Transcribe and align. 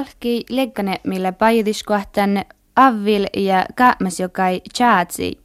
palkki 0.00 0.44
lekkane, 0.50 1.00
millä 1.04 1.32
pajutiskuahtan 1.32 2.44
avvil 2.76 3.26
ja 3.36 3.66
kaapmas 3.74 4.20
jokai 4.20 4.60
chaatsi. 4.74 5.38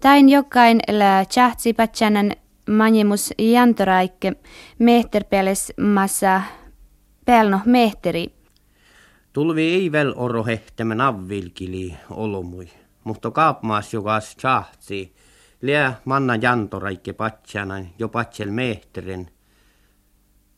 Tain 0.00 0.28
jokain 0.28 0.80
la 0.88 1.24
chaatsi 1.24 1.72
patsanan 1.72 2.32
manjemus 2.70 3.34
jantoraikke 3.38 4.32
mehterpeles 4.78 5.72
massa 5.80 6.42
pelno 7.24 7.60
mehteri. 7.64 8.26
Tulvi 9.32 9.62
ei 9.62 9.92
väl 9.92 10.12
oro 10.16 10.44
hehtämän 10.44 11.00
avvilkili 11.00 11.94
olomui, 12.10 12.68
mutta 13.04 13.30
kaapmaas 13.30 13.94
joka 13.94 14.20
chaatsi. 14.38 15.14
Lää 15.62 16.00
manna 16.04 16.36
jantoraikke 16.36 17.12
patsanan 17.12 17.88
jo 17.98 18.08
patsel 18.08 18.50
mehteren 18.50 19.30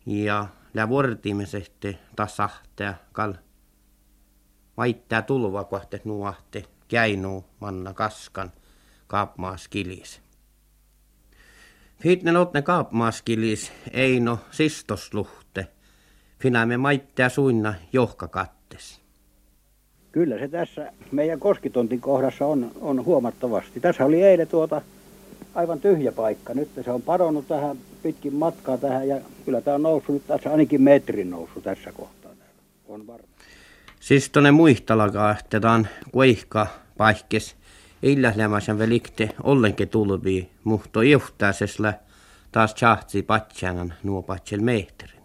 ja 0.07 0.47
lää 0.77 0.89
vuortimesehte 0.89 1.99
tasahtea 2.17 2.95
kal 3.13 3.35
maittaa 4.77 5.23
tulva 5.23 5.65
kohte 5.65 6.01
nuahte 6.05 6.65
käinu 6.89 7.45
manna 7.61 7.95
kaskan 7.95 8.53
kaapmaaskilis. 9.07 10.21
Fitne 12.03 12.33
lotne 12.33 12.63
kaapmaaskilis 12.63 13.73
no 14.21 14.39
sistosluhte. 14.51 15.67
Finaamme 16.39 16.77
maittaa 16.77 17.29
suinna 17.29 17.75
kattes. 18.31 19.01
Kyllä 20.13 20.39
se 20.39 20.49
tässä 20.49 20.93
meidän 21.13 21.41
koskitontin 21.41 22.01
kohdassa 22.01 22.47
on, 22.47 22.71
on 22.81 23.05
huomattavasti. 23.05 23.81
Tässä 23.81 24.05
oli 24.05 24.23
eilen 24.23 24.49
tuota 24.49 24.83
aivan 25.55 25.81
tyhjä 25.81 26.13
paikka. 26.13 26.55
Nyt 26.55 26.69
se 26.85 26.91
on 26.91 27.03
padonnut 27.03 27.49
tähän 27.49 27.77
pitkin 28.07 28.35
matkaa 28.35 28.79
tähän 28.79 29.09
ja 29.09 29.21
kyllä 29.45 29.61
tämä 29.61 29.75
on 29.75 29.83
noussut 29.83 30.15
nyt 30.15 30.27
tässä 30.27 30.51
ainakin 30.51 30.83
metrin 30.83 31.31
noussut 31.31 31.63
tässä 31.63 31.93
kohtaa. 31.93 32.31
On 32.89 33.07
varma. 33.07 33.27
Siis 34.01 34.31
tuonne 34.31 34.51
muistalakaan, 34.51 35.37
että 35.39 35.61
tämä 35.61 35.75
on 35.75 35.87
kuihka 36.13 36.67
paikkes. 36.97 37.57
Illählämäisen 38.03 38.79
velikte 38.79 39.31
ollenkin 39.43 39.89
tulvii, 39.89 40.51
mutta 40.65 41.05
johtaisella 41.05 41.93
taas 42.53 42.75
chahtsi 42.75 43.23
patsanan 43.23 43.95
nuo 44.03 44.23
patsel 44.23 44.61
mehterin. 44.61 45.23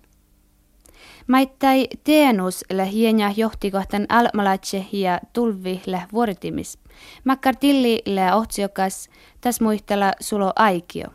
Maittai 1.28 1.88
teenus 2.04 2.66
lä 2.74 2.86
hienja 2.86 3.34
johtikohtan 3.38 4.06
almalatse 4.10 4.86
ja 4.92 5.20
tulvi 5.34 5.82
lä 5.86 6.02
vuoritimis. 6.14 6.80
Makkar 7.24 7.56
tilli 7.56 8.02
lä 8.06 8.36
ohtsiokas, 8.36 9.10
täs 9.42 9.62
muistella 9.62 10.12
sulo 10.20 10.54
aikio. 10.56 11.08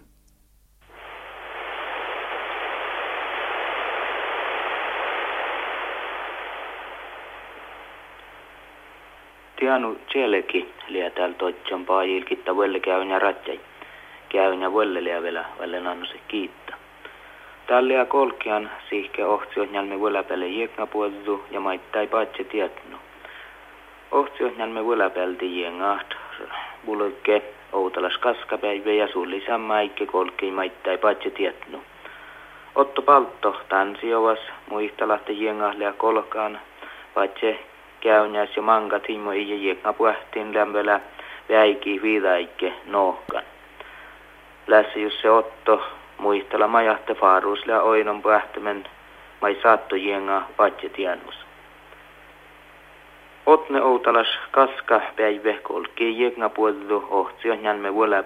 Tianu 9.57 9.97
tseleki 10.09 10.73
liä 10.89 11.11
täällä 11.11 11.35
toitsan 11.35 11.85
paajilkitta 11.85 12.57
velle 12.57 12.81
käyn 12.81 13.11
ja 13.11 13.19
ratjai. 13.19 13.61
Ja 14.35 14.75
velle 14.75 15.05
liä 15.05 15.23
vielä 15.23 15.45
välle 15.59 15.81
se 16.13 16.19
kiitta. 16.29 16.75
Täällä 17.67 18.05
kolkian 18.05 18.71
sihke 18.91 19.25
ohtsio 19.25 19.65
njalme 19.65 20.01
vuoläpälle 20.01 20.47
jiekka 20.47 20.87
puoltu 20.87 21.45
ja 21.51 21.61
maittai 21.61 22.07
paitse 22.07 22.45
tietnu. 22.45 22.97
Ohtsio 24.11 24.49
njalme 24.57 24.85
vuoläpälti 24.85 25.61
jiengaht 25.61 26.15
bulke 26.87 27.43
outalas 27.73 28.19
kaskapäivä 28.19 28.91
ja 28.91 29.09
sulli 29.09 29.45
sammaikki 29.47 30.07
kolkki 30.07 30.51
maittai 30.51 30.99
paitse 30.99 31.31
tietnu. 31.31 31.83
Otto 32.75 33.03
Paltto 33.03 33.61
tansiovas 33.69 34.39
muistalahti 34.71 35.41
jiengahle 35.41 35.85
ja 35.85 35.93
kolkaan 35.93 36.61
paitse 37.15 37.59
käynäs 38.07 38.57
ja 38.57 38.63
manga 38.63 38.99
timo 39.01 39.33
ei 39.33 39.67
jekna 39.67 39.93
puhtiin 39.93 40.55
lämpölä 40.55 41.01
väiki 41.49 42.03
viidaikke 42.03 42.73
nohkan. 42.87 43.43
Lässä 44.67 44.99
jos 44.99 45.21
se 45.21 45.31
otto 45.31 45.83
muistella 46.19 46.69
majahte 46.69 47.15
faarus 47.15 47.67
ja 47.67 47.83
oinon 47.83 48.23
puhtimen 48.23 48.85
mai 49.41 49.59
saatto 49.63 49.97
jenga 49.97 50.43
patje 50.57 50.89
tienus. 50.89 51.35
Otne 53.47 53.83
outalas 53.83 54.39
kaska 54.51 55.01
päivä 55.17 55.55
kolki 55.63 56.23
jenga 56.23 56.49
puollu 56.49 57.07
ohtsio 57.11 57.55
njalme 57.55 57.95
vuola 57.95 58.25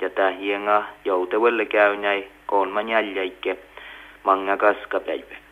ja 0.00 0.10
tää 0.10 0.30
jenga 0.30 0.82
joute 1.04 1.40
vuolle 1.40 1.66
kolman 2.46 2.88
jäljäikke 2.88 3.56
manga 4.24 4.56
kaska 4.56 5.00
päivä. 5.00 5.45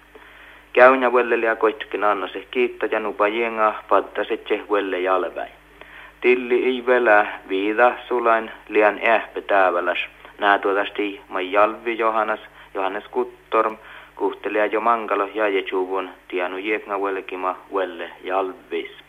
Käynä 0.74 1.12
vuelleli 1.12 1.46
ja 1.46 1.56
koitkin 1.56 2.04
anna 2.04 2.28
se 2.28 2.46
kiitta 2.50 2.86
ja 2.86 3.00
nupa 3.00 3.28
jenga 3.28 3.74
pattaset 3.88 4.48
se 4.48 4.60
vuelle 4.68 5.00
jalväin. 5.00 5.52
Tilli 6.20 6.64
ei 6.64 6.86
velä 6.86 7.26
viida 7.48 7.94
sulain 8.08 8.50
lian 8.68 9.00
ähpä 9.08 9.40
tääväläs. 9.40 9.98
Nää 10.38 10.58
tuotasti 10.58 11.20
mai 11.28 11.52
jalvi 11.52 11.98
Johannes, 11.98 12.40
Johannes 12.74 13.04
Kuttorm, 13.10 13.76
kuhtelia 14.16 14.66
jo 14.66 14.80
mankalo 14.80 15.28
ja 15.34 15.48
jechuvun 15.48 16.10
tienu 16.28 16.58
jekna 16.58 17.00
vuellekima 17.00 17.56
vuelle 17.70 18.10
jalvis. 18.24 19.03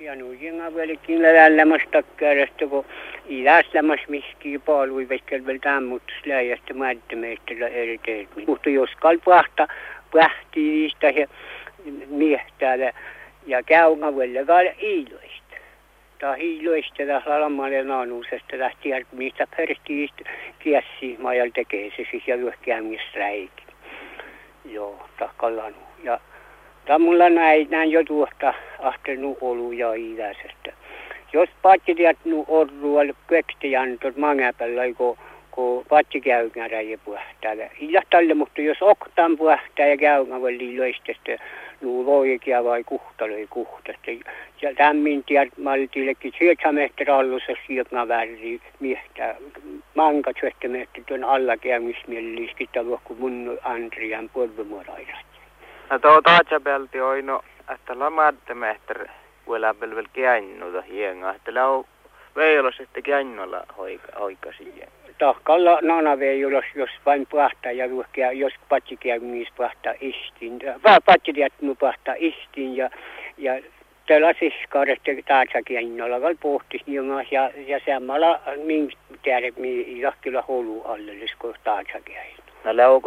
Januzinga 0.00 0.74
velikin 0.74 1.22
lelemmastak 1.22 2.06
keresztül, 2.16 2.68
kun 2.68 2.84
idäslemas 3.28 4.00
miski 4.08 4.58
palui, 4.58 5.08
veskelvel 5.08 5.58
tämmuttus 5.62 6.26
läijästä 6.26 6.74
mättimeistillä 6.74 7.68
eri 7.68 7.98
teet. 7.98 8.28
Mutta 8.46 8.70
jos 8.70 8.90
kalpahta 9.00 9.68
pähti 10.12 10.60
niistä 10.60 11.12
he 11.12 11.28
miehtäällä 12.06 12.92
ja 13.46 13.62
käynga 13.62 14.16
vellekaan 14.16 14.66
iiloista. 14.82 15.56
Tämä 16.18 16.34
iiloista 16.34 17.06
tässä 17.06 17.34
alamalle 17.36 17.84
naanuusesta 17.84 18.58
lähti 18.58 18.88
mistä 19.12 19.46
perstiistä 19.56 20.30
kiessi 20.58 21.16
majal 21.18 21.50
tekee 21.54 21.90
se 21.96 22.06
siis 22.10 22.28
ja 22.28 22.36
yhkäämisräikin. 22.36 23.66
Joo, 24.64 25.08
takallaan. 25.18 25.74
Ja 26.04 26.20
tämä 26.84 26.98
mulla 26.98 27.28
näin, 27.28 27.90
jo 27.90 28.04
tuosta 28.04 28.54
ahtenu 28.78 29.38
olu 29.40 29.72
ja 29.72 29.94
iläisestä 29.94 30.72
jos 31.32 31.48
patsiat 31.62 32.18
nu 32.24 32.44
orrual 32.48 33.12
köktijan 33.26 33.98
tot 33.98 34.16
mangapalla 34.16 34.82
ko 34.96 35.16
ko 35.50 35.84
patsi 35.88 36.20
käynä 36.20 36.80
ja 36.80 36.98
puhtaalle. 36.98 37.70
Ja 37.80 38.02
tälle 38.10 38.34
mutta 38.34 38.60
jos 38.60 38.78
oktan 38.80 39.36
puhtaa 39.36 39.86
ja 39.86 39.96
käynä 39.96 40.42
väli 40.42 40.78
löistestä 40.78 41.38
nu 41.80 42.06
loikia 42.06 42.64
vai 42.64 42.84
kuhtaloi 42.84 43.46
kuhtasta. 43.50 44.10
Ja 44.62 44.74
tämmin 44.74 45.24
tiedät 45.24 45.58
maltillekin 45.58 46.32
sieltä 46.38 46.72
mehtä 46.72 47.16
allussa 47.16 47.52
sieltä 47.66 48.08
väri 48.08 48.60
miestä. 48.80 49.36
Manka 49.94 50.30
syöttä 50.40 50.68
mehtä 50.68 51.00
tuon 51.08 51.24
alla 51.24 51.56
käymismielliskitä 51.56 52.80
kun 53.04 53.16
mun 53.20 53.58
Andrian 53.62 54.30
polvimurairat. 54.34 55.29
No 55.90 55.98
tuo 55.98 56.22
taatsa 56.22 56.60
oino, 57.04 57.42
että 57.74 57.98
lamadde 57.98 58.54
mehtä 58.54 58.94
kuela 59.44 59.74
pelvel 59.74 60.06
kiännoda 60.12 60.82
hienga, 60.82 61.34
että 61.34 61.54
lau 61.54 61.84
veilos, 62.36 62.80
että 62.80 63.02
kiännolla 63.02 63.64
hoika, 63.78 64.18
hoika 64.20 64.52
siihen. 64.52 64.88
Tahkalla 65.18 65.78
nana 65.82 66.18
veilos, 66.18 66.64
jos 66.74 66.90
vain 67.06 67.26
pahtaa 67.26 67.72
ja 67.72 67.86
ruhkia, 67.86 68.32
jos 68.32 68.52
patsi 68.68 68.96
käynniis 68.96 69.48
pahtaa 69.56 69.94
istin, 70.00 70.58
vaan 70.84 71.02
patsi 71.06 71.32
nu 71.60 71.74
pahtaa 71.74 72.14
istin 72.18 72.76
ja, 72.76 72.90
ja 73.38 73.60
tällä 74.06 74.34
siskaudesta 74.38 75.10
taatsa 75.28 75.62
kiännolla 75.62 76.20
val 76.20 76.34
pohtis 76.40 76.86
niin 76.86 77.04
ja, 77.30 77.50
ja 77.66 77.80
samalla 77.86 78.40
minkä 78.64 78.96
tiedä, 79.22 79.52
mi 79.56 80.00
jahkilla 80.00 80.44
holu 80.48 80.82
alle, 80.82 81.12
kun 81.38 81.54
taatsa 81.64 82.00
kiännolla. 82.04 82.40
No 82.64 82.76
lau 82.76 83.00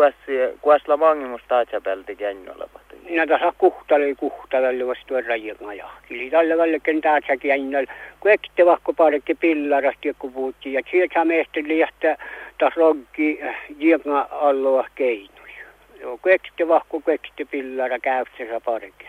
kuas, 0.61 0.87
la 0.87 0.97
mangimus 0.97 1.41
taatsa 1.47 1.81
pelti 1.81 2.15
kiännolla 2.15 2.69
minä 3.09 3.27
tässä 3.27 3.53
kuhtali 3.57 4.15
kuhtalalle 4.15 4.87
vasta 4.87 5.03
tuon 5.07 5.25
rajimaja. 5.25 5.89
Eli 6.09 6.29
tällä 6.29 6.57
vällekin 6.57 7.01
täältäkin 7.01 7.51
aina 7.51 7.91
kuekte 8.19 8.65
vaikka 8.65 8.93
parikki 8.93 9.35
pillarasti 9.35 10.07
joku 10.07 10.31
puhuttiin. 10.31 10.73
Ja 10.73 10.81
sieltä 10.91 11.25
meistä 11.25 11.59
liähtää 11.65 12.15
taas 12.59 12.75
roggi 12.75 13.39
jienga 13.77 14.27
alloa 14.31 14.87
keinui. 14.95 15.49
Joo, 15.99 16.17
kuekte 16.17 16.67
vaikka 16.67 16.99
kuekte 17.03 17.45
pillara 17.45 17.99
käytössä 17.99 18.61
parikki. 18.65 19.05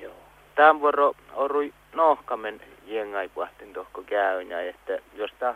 Joo. 0.00 0.14
Tämän 0.54 0.80
vuoro 0.80 1.14
on 1.34 1.72
nohkamen 1.94 2.60
jengai 2.86 3.28
puhtin 3.28 3.72
tohko 3.72 4.02
käynnä, 4.02 4.60
että 4.60 4.98
jos 5.14 5.30
ta 5.38 5.54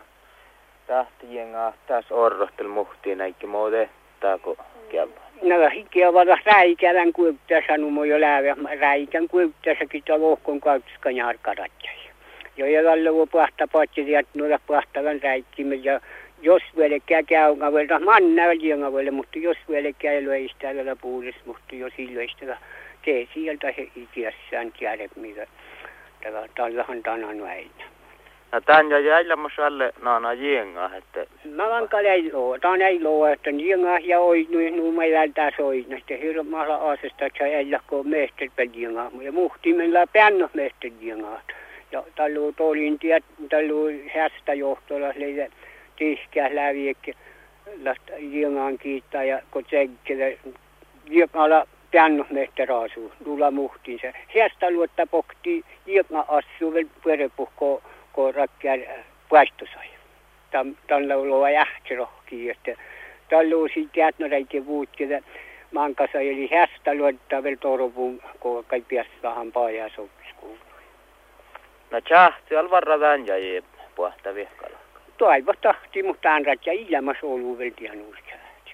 tahti 0.87 1.35
jengaa 1.35 1.73
taas 1.87 2.11
orrohtel 2.11 2.67
muhtiin 2.67 3.17
näikki 3.17 3.47
muuten 3.47 3.89
taako 4.19 4.57
käydä 4.91 5.11
nämä 5.41 5.69
hikkiä 5.69 6.13
vada 6.13 6.37
räikälän 6.45 7.13
kuiptässä 7.13 7.77
numo 7.77 8.03
jo 8.03 8.21
läävä 8.21 8.55
räikän 8.79 9.27
kuiptässäkin 9.27 10.03
tuolla 10.03 10.25
lohkon 10.25 10.59
kautta 10.59 11.11
jarkaratjai. 11.11 11.95
Jo 12.57 12.65
ei 12.65 12.79
ole 12.79 13.09
ollut 13.09 13.31
pahta 13.31 13.67
patsi, 13.67 14.15
että 14.15 14.39
noilla 14.39 14.59
pahtavan 14.67 15.21
räikkimme 15.21 15.75
ja 15.75 16.01
jos 16.41 16.63
vielä 16.77 16.99
käy 16.99 17.33
vielä 17.73 17.99
manna 17.99 18.43
vielä, 18.47 19.11
mutta 19.11 19.39
jos 19.39 19.57
vielä 19.69 19.89
käy 19.99 20.25
löistä 20.25 20.73
vielä 20.73 20.95
puulis, 20.95 21.35
mutta 21.45 21.75
jos 21.75 21.93
ilöistä 21.97 22.57
tee 23.05 23.27
sieltä 23.33 23.73
he 23.77 23.87
ikiässään 23.95 24.71
tiedä, 24.71 25.09
mitä 25.15 25.47
tällahan 26.55 27.03
tänään 27.03 27.43
aina. 27.43 27.90
No 28.51 28.61
tän 28.61 28.89
ja 28.91 28.99
jäillä 28.99 29.37
alle 29.65 29.93
naana 30.01 30.33
jenga, 30.33 30.91
että... 30.97 31.25
Mä 31.45 31.69
vaan 31.69 32.05
ei 32.05 32.33
loo, 32.33 32.57
tän 32.57 32.81
ei 32.81 33.03
loo, 33.03 33.25
että 33.25 33.49
jenga 33.49 33.99
ja 33.99 34.19
oi 34.19 34.47
nyt 34.49 34.75
nu 34.75 34.91
mä 34.91 35.05
jältää 35.05 35.51
soi, 35.57 35.85
näistä 35.87 36.13
hirmaalla 36.21 36.75
aasesta, 36.75 37.25
että 37.25 37.45
ei 37.45 37.71
lakko 37.71 38.03
mehtet 38.03 38.51
jenga, 38.73 39.11
ja 39.21 39.31
muhti 39.31 39.73
meillä 39.73 40.07
pännä 40.13 40.49
mehtet 40.53 40.93
jenga. 41.01 41.41
Ja 41.91 42.03
tallu 42.15 42.53
tolin 42.53 42.99
tiet, 42.99 43.23
tallu 43.49 43.87
hästä 44.15 44.53
johtolla, 44.53 45.13
leitä 45.15 45.55
tihkää 45.95 46.55
läviekki, 46.55 47.13
lasta 47.83 48.13
jengaan 48.19 48.77
kiittää 48.77 49.23
ja 49.23 49.41
kun 49.51 49.65
tsekkele, 49.65 50.37
jengalla 51.09 51.67
pännä 51.91 52.25
mehtet 52.29 52.69
raasu, 52.69 53.11
tulla 53.23 53.51
muhtiin 53.51 53.99
se. 54.01 54.13
Hästä 54.39 54.71
luotta 54.71 55.07
pokti, 55.07 55.63
jenga 55.85 56.25
asuu, 56.27 56.73
vielä 56.73 56.89
pyörepuhkoo, 57.03 57.81
ko 58.13 58.31
rakkär 58.31 58.79
puestusai. 59.29 59.89
Tam 60.51 60.75
tällä 60.87 61.17
luo 61.17 61.47
jähti 61.47 61.95
rohki, 61.95 62.49
että 62.49 62.71
tällä 63.29 63.55
on 63.55 63.69
sitten 63.73 64.01
jätnäräikin 64.01 64.65
vuutkin, 64.65 65.23
mankasa 65.71 66.19
eli 66.19 66.49
hästä 66.53 66.95
luottaa 66.95 67.43
vielä 67.43 67.57
torpun, 67.57 68.21
kun 68.39 68.65
kai 68.65 68.81
piässähän 68.81 69.51
paajaa 69.51 69.89
sopiskuun. 69.89 70.57
No 71.91 72.01
tjahti 72.01 72.55
alvarra 72.55 72.99
vänjä 72.99 73.37
jee 73.37 73.63
puhta 73.95 74.35
vihkala. 74.35 74.77
Toivo 75.17 75.53
tahti, 75.61 76.03
mutta 76.03 76.35
anrat 76.35 76.65
ja 76.65 76.73
ilmas 76.73 77.17
ollut 77.23 77.57
vielä 77.57 77.75
tiennuus 77.75 78.17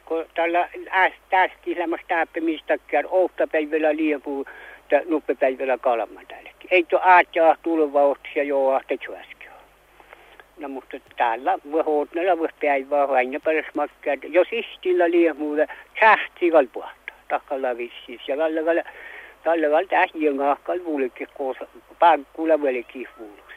Kun 0.06 0.26
tällä 0.34 0.70
tästä 1.30 1.58
ilmas 1.66 2.02
täppimistä 2.08 2.78
käy, 2.88 3.04
ohta 3.10 3.48
päivällä 3.48 3.96
liepuu, 3.96 4.46
nuppepäivällä 5.06 5.78
kalman 5.78 6.28
täällä 6.28 6.47
ei 6.72 6.84
tuo 6.84 7.00
aatjaa 7.04 7.56
tulvauhtia 7.64 8.44
joo 8.44 8.74
ahte 8.74 8.94
äsken. 8.94 9.52
No 10.60 10.70
mutta 10.70 10.98
täällä 11.18 11.60
voi 11.72 11.84
hootnella 11.84 12.38
voi 12.38 12.48
päivää 12.62 13.08
vain 13.08 13.42
paras 13.44 13.66
makkaa. 13.76 14.14
Jos 14.24 14.48
istillä 14.52 15.12
liian 15.12 15.38
muuta, 15.38 15.66
sähti 16.00 16.52
kalpuahtaa. 16.52 17.16
Takalla. 17.28 17.68
Ja 17.68 18.38
tällä 18.38 18.64
tällä 18.64 18.84
tällä 19.44 19.70
tällä 19.70 19.88
tähjien 19.90 20.42
ahkal 20.42 20.80
vuulikin 20.86 21.28
koosa. 21.34 21.68
Pankkuilla 22.00 22.62
velikin 22.62 23.08
vuulus. 23.20 23.48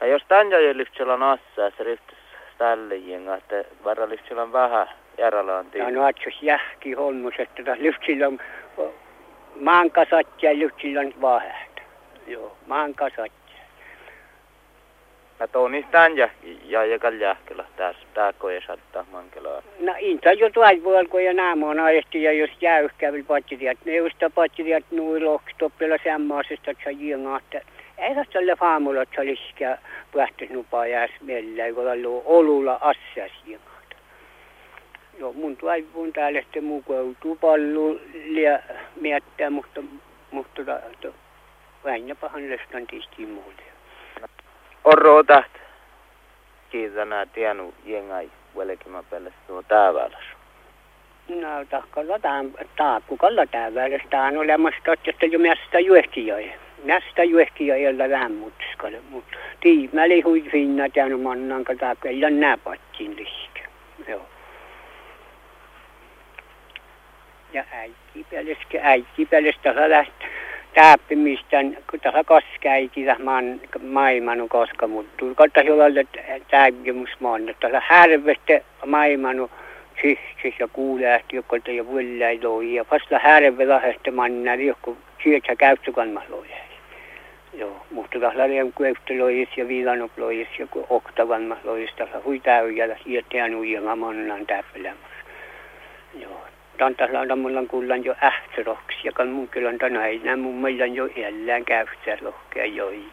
Ja 0.00 0.06
jos 0.06 0.22
tanja 0.28 0.58
ei 0.58 0.76
lyhtsellä 0.76 1.16
nassa, 1.16 1.70
se 1.76 1.84
ryhtyisi 1.84 2.22
tälle 2.58 2.96
jenga, 2.96 3.34
että 3.34 3.64
varra 3.84 4.08
lyhtsellä 4.08 4.52
vähän 4.52 4.88
järjellään 5.18 5.66
Ja 5.74 5.90
no 5.90 6.04
atsos 6.04 6.42
jähki 6.42 6.92
holmus, 6.92 7.34
että 7.38 7.76
lyhtsillä 7.78 8.28
on 8.28 8.38
maan 9.60 9.90
kasat 9.90 10.42
ja 10.42 10.58
lyhtsillä 10.58 11.00
on 11.00 11.12
vähän. 11.22 11.65
Joo, 12.26 12.56
maan 12.66 12.94
kasat. 12.94 13.32
Mä 15.40 15.46
tuon 15.46 15.72
niistä 15.72 16.10
ja 16.14 16.28
ja 16.64 16.84
ja 16.84 16.98
kaljahkella 16.98 17.64
tässä 17.76 18.06
tääkö 18.14 18.52
ja 18.52 18.60
saattaa 18.66 19.06
mankelaa. 19.12 19.62
No 19.80 19.94
inta 19.98 20.32
jo 20.32 20.50
tuolla 20.50 21.20
ja 21.20 21.32
naamon 21.32 21.80
ajesti 21.80 22.22
ja 22.22 22.32
jos 22.32 22.50
jäyhkävil 22.60 23.24
patsidiat, 23.24 23.78
ne 23.84 23.96
just 23.96 24.16
patsidiat 24.34 24.84
nui 24.90 25.20
lohki 25.20 25.52
toppilla 25.58 25.96
semmoisesta, 26.04 26.70
että 26.70 26.90
jengaatte. 26.90 27.62
Eikä 27.98 28.24
se 28.32 28.38
ole 28.38 28.56
faamulla, 28.56 29.02
että 29.02 29.16
se 29.16 29.26
liskä 29.26 29.78
pähtis 30.14 30.50
nupaa 30.50 30.86
jääs 30.86 31.10
meillä, 31.20 31.72
kun 31.74 31.88
on 31.88 32.22
olulla 32.24 32.78
asias 32.80 33.32
jengaata. 33.46 33.96
Joo, 35.18 35.32
mun 35.32 35.56
tuaivun 35.56 36.12
täällä 36.12 36.40
sitten 36.40 36.64
mukautuu 36.64 37.36
paljon 37.36 38.00
miettää, 39.00 39.50
mutta, 39.50 39.80
mutta 40.30 40.62
to, 41.00 41.14
pahan 42.20 42.50
leskan 42.50 42.86
tisti 42.86 43.26
muuta. 43.26 43.62
Orro 44.84 45.22
taht. 45.22 45.50
Tienu 47.32 47.74
jengai 47.84 48.30
velkimä 48.56 49.02
pelle 49.02 49.32
tuo 49.46 49.62
tääväläs. 49.62 50.24
No 51.28 51.64
tahkalla 51.70 52.18
tämän 52.18 52.52
taakkukalla 52.76 53.46
tääväläs. 53.46 54.02
Tämä 54.10 54.26
on 54.26 54.36
olemassa 54.36 54.92
että 55.06 55.26
jo 55.26 55.38
mästä 55.38 55.80
juehtijoja. 55.80 56.52
Mästä 56.84 57.24
juehtijoilla 57.24 58.08
vähän 58.08 58.32
mutskalle. 58.32 59.00
Mutta 59.10 59.36
tiimäli 59.60 60.20
hui 60.20 60.42
finna 60.42 60.88
tienu 60.88 61.18
mannan 61.18 61.64
kataakka. 61.64 62.08
Ei 62.08 62.30
nää 62.30 62.58
pattiin 62.58 63.16
liskä. 63.16 63.68
Joo. 64.08 64.26
Ja 67.52 67.64
äiti 67.72 68.26
peleskä, 68.30 68.80
äiti 68.82 69.26
peleskä 69.26 69.74
lähtee 69.90 70.25
täppimistän, 70.76 71.78
kun 71.90 72.00
tässä 72.00 72.24
kaskäikitä 72.24 73.16
maan 73.22 73.60
maimanu 73.82 74.48
koska 74.48 74.86
muuttuu. 74.86 75.34
Kautta 75.34 75.60
jollalle 75.60 76.06
täggemusmaan, 76.50 77.48
että 77.48 77.68
tässä 77.70 77.82
härvestä 77.88 78.60
maimanu 78.86 79.50
sihsis 80.02 80.60
ja 80.60 80.68
kuulähti, 80.68 81.36
joka 81.36 81.56
jo 81.72 81.86
vuollai 81.86 82.40
loi. 82.42 82.74
Ja 82.74 82.84
vasta 82.90 83.18
härve 83.18 83.66
laheste 83.66 84.10
manna, 84.10 84.54
joku 84.54 84.96
syötsä 85.22 85.56
käyttökanmas 85.56 86.28
loi. 86.28 86.46
Joo, 87.54 87.86
mutta 87.90 88.20
tässä 88.20 88.38
lähen 88.38 88.72
kueftelois 88.72 89.48
ja 89.56 89.68
viilanoplois 89.68 90.48
ja 90.58 90.66
oktavanmas 90.90 91.58
lois, 91.64 91.90
tässä 91.96 92.20
huitäyjällä 92.24 92.96
sieltä 93.04 93.48
nuijalla 93.48 93.96
mannan 93.96 94.46
täppelämässä. 94.46 95.16
Joo, 96.14 96.40
tantaslaan 96.76 97.28
on 97.58 97.68
kullan 97.68 98.04
jo 98.04 98.14
ähtäroksi, 98.22 98.96
ja 99.04 99.12
kan 99.12 99.28
mun 99.28 99.48
tänä 99.78 100.06
ei 100.06 100.20
mun 100.36 100.54
meillä 100.54 100.86
jo 100.86 101.06
jälleen 101.06 101.64
käyttää 101.64 102.16
lohkea 102.20 102.66
joi. 102.66 103.04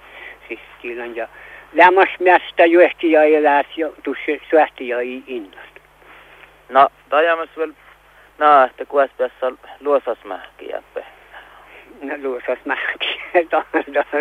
Siis 0.48 0.60
on 1.04 1.15
ja 1.15 1.27
lämmäs 1.74 2.10
mästä 2.19 2.65
juehti 2.65 3.12
ja 3.12 3.24
eläs 3.24 3.65
jo 3.77 3.95
tuossa 4.04 4.45
syöhti 4.50 4.88
ja 4.88 4.98
innasta. 5.27 5.81
No, 6.69 6.89
tajamas 7.10 7.50
vielä 7.57 7.74
No, 8.38 8.63
että 8.63 8.86
kuas 8.86 9.10
tässä 9.18 9.51
luosasmähki 9.80 10.69
jäppe. 10.69 11.06
No 12.01 12.15
luosasmähki. 12.21 13.21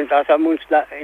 Taas 0.08 0.40
mun 0.40 0.58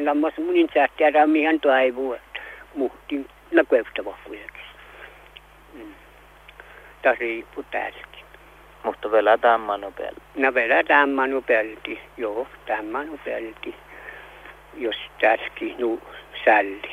lammas 0.05 0.39
mun 0.39 0.57
insähtiä 0.57 1.27
mihin 1.27 1.61
toivuu, 1.61 2.13
että 2.13 2.41
muhtiin 2.75 3.29
no 3.51 3.65
kueftavat 3.69 4.17
Mm. 5.75 5.95
Tämä 7.03 7.15
riippuu 7.21 7.65
tästä. 7.71 8.08
Mutta 8.89 9.13
vielä 9.13 9.39
tämä 9.39 9.79
pelti. 9.97 10.21
No 10.37 10.55
vielä 10.55 10.85
tämä 10.85 11.27
pelti, 11.47 12.01
joo, 12.17 12.47
tämä 12.67 13.05
pelti, 13.25 13.75
jos 14.75 14.97
tässäkin 15.21 15.75
nu 15.79 16.01
sälli. 16.45 16.91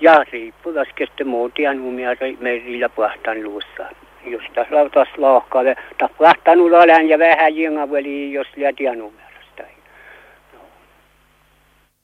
Ja 0.00 0.24
riippuu 0.32 0.74
laskesta 0.74 1.24
muutia 1.24 1.74
numia 1.74 2.10
merillä 2.40 2.88
pahtan 2.88 3.44
luussa. 3.44 3.86
Jos 4.24 4.42
tässä 4.54 4.74
lautas 4.74 5.08
lohkaalle, 5.16 5.76
tässä 5.98 6.16
pahtan 6.18 6.60
ulolään 6.60 7.08
ja 7.08 7.18
vähän 7.18 7.56
jenga 7.56 7.88
jos 8.32 8.48
liian 8.56 8.98
numia. 8.98 9.27